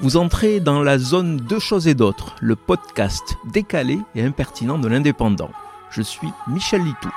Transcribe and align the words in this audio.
Vous 0.00 0.16
entrez 0.16 0.58
dans 0.58 0.82
la 0.82 0.98
zone 0.98 1.36
Deux 1.36 1.60
choses 1.60 1.86
et 1.86 1.94
d'autres, 1.94 2.34
le 2.40 2.56
podcast 2.56 3.36
décalé 3.52 3.98
et 4.16 4.22
impertinent 4.22 4.78
de 4.78 4.88
l'indépendant. 4.88 5.50
Je 5.90 6.02
suis 6.02 6.28
Michel 6.48 6.82
Litou. 6.82 7.10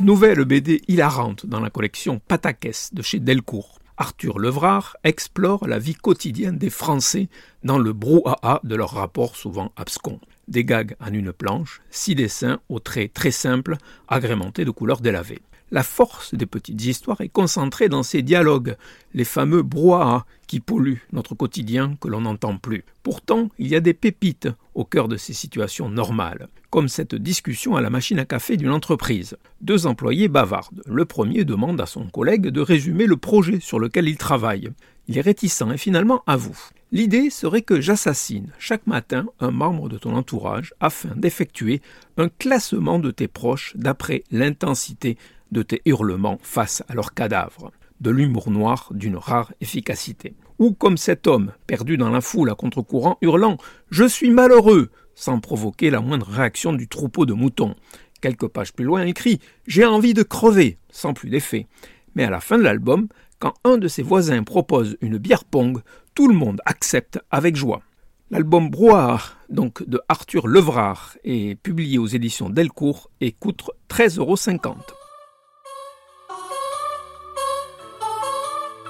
Nouvelle 0.00 0.44
BD 0.44 0.80
hilarante 0.88 1.44
dans 1.44 1.60
la 1.60 1.68
collection 1.68 2.20
Patakès 2.26 2.94
de 2.94 3.02
chez 3.02 3.20
Delcourt. 3.20 3.78
Arthur 3.98 4.38
Levrard 4.38 4.96
explore 5.04 5.66
la 5.66 5.78
vie 5.78 5.94
quotidienne 5.94 6.56
des 6.56 6.70
Français 6.70 7.28
dans 7.64 7.78
le 7.78 7.92
brouhaha 7.92 8.60
de 8.64 8.74
leurs 8.74 8.94
rapports 8.94 9.36
souvent 9.36 9.72
abscons. 9.76 10.20
Des 10.46 10.64
gags 10.64 10.96
en 11.00 11.12
une 11.12 11.32
planche, 11.32 11.82
six 11.90 12.14
dessins 12.14 12.60
aux 12.70 12.78
traits 12.80 13.12
très 13.12 13.32
simples, 13.32 13.76
agrémentés 14.08 14.64
de 14.64 14.70
couleurs 14.70 15.00
délavées. 15.00 15.42
La 15.70 15.82
force 15.82 16.34
des 16.34 16.46
petites 16.46 16.82
histoires 16.82 17.20
est 17.20 17.28
concentrée 17.28 17.90
dans 17.90 18.02
ces 18.02 18.22
dialogues, 18.22 18.76
les 19.12 19.24
fameux 19.24 19.62
brouhaha 19.62 20.24
qui 20.46 20.60
polluent 20.60 21.06
notre 21.12 21.34
quotidien 21.34 21.94
que 22.00 22.08
l'on 22.08 22.22
n'entend 22.22 22.56
plus. 22.56 22.84
Pourtant, 23.02 23.50
il 23.58 23.68
y 23.68 23.76
a 23.76 23.80
des 23.80 23.92
pépites 23.92 24.48
au 24.74 24.84
cœur 24.84 25.08
de 25.08 25.18
ces 25.18 25.34
situations 25.34 25.90
normales, 25.90 26.48
comme 26.70 26.88
cette 26.88 27.14
discussion 27.14 27.76
à 27.76 27.82
la 27.82 27.90
machine 27.90 28.18
à 28.18 28.24
café 28.24 28.56
d'une 28.56 28.70
entreprise. 28.70 29.36
Deux 29.60 29.86
employés 29.86 30.28
bavardent. 30.28 30.82
Le 30.86 31.04
premier 31.04 31.44
demande 31.44 31.80
à 31.82 31.86
son 31.86 32.06
collègue 32.06 32.46
de 32.46 32.60
résumer 32.62 33.04
le 33.04 33.18
projet 33.18 33.60
sur 33.60 33.78
lequel 33.78 34.08
il 34.08 34.16
travaille. 34.16 34.70
Il 35.06 35.18
est 35.18 35.22
réticent 35.22 35.64
et 35.72 35.78
finalement 35.78 36.22
avoue. 36.26 36.58
L'idée 36.90 37.28
serait 37.28 37.62
que 37.62 37.82
j'assassine 37.82 38.50
chaque 38.58 38.86
matin 38.86 39.26
un 39.40 39.50
membre 39.50 39.90
de 39.90 39.98
ton 39.98 40.16
entourage 40.16 40.72
afin 40.80 41.10
d'effectuer 41.16 41.82
un 42.16 42.30
classement 42.30 42.98
de 42.98 43.10
tes 43.10 43.28
proches 43.28 43.74
d'après 43.76 44.24
l'intensité 44.30 45.18
de 45.52 45.62
tes 45.62 45.82
hurlements 45.84 46.38
face 46.42 46.82
à 46.88 46.94
leurs 46.94 47.14
cadavres, 47.14 47.72
de 48.00 48.10
l'humour 48.10 48.50
noir 48.50 48.90
d'une 48.92 49.16
rare 49.16 49.52
efficacité. 49.60 50.34
Ou 50.58 50.72
comme 50.72 50.96
cet 50.96 51.26
homme, 51.26 51.52
perdu 51.66 51.96
dans 51.96 52.10
la 52.10 52.20
foule 52.20 52.50
à 52.50 52.54
contre-courant, 52.54 53.18
hurlant 53.22 53.58
Je 53.90 54.04
suis 54.04 54.30
malheureux 54.30 54.90
sans 55.14 55.40
provoquer 55.40 55.90
la 55.90 56.00
moindre 56.00 56.28
réaction 56.28 56.72
du 56.72 56.86
troupeau 56.86 57.26
de 57.26 57.32
moutons. 57.32 57.74
Quelques 58.20 58.48
pages 58.48 58.72
plus 58.72 58.84
loin, 58.84 59.04
écrit 59.04 59.40
J'ai 59.66 59.84
envie 59.84 60.14
de 60.14 60.22
crever, 60.22 60.78
sans 60.90 61.12
plus 61.12 61.30
d'effet. 61.30 61.66
Mais 62.14 62.24
à 62.24 62.30
la 62.30 62.40
fin 62.40 62.58
de 62.58 62.62
l'album, 62.62 63.08
quand 63.38 63.54
un 63.64 63.78
de 63.78 63.88
ses 63.88 64.02
voisins 64.02 64.42
propose 64.42 64.96
une 65.00 65.18
bière 65.18 65.44
pong, 65.44 65.80
tout 66.14 66.28
le 66.28 66.34
monde 66.34 66.60
accepte 66.66 67.20
avec 67.30 67.56
joie. 67.56 67.82
L'album 68.30 68.68
Brouhaha, 68.68 69.20
donc 69.48 69.88
de 69.88 70.00
Arthur 70.08 70.46
Levrard, 70.46 71.16
est 71.24 71.54
publié 71.54 71.98
aux 71.98 72.06
éditions 72.06 72.50
Delcourt 72.50 73.10
et 73.20 73.32
coûte 73.32 73.62
13,50 73.88 74.18
euros. 74.18 74.36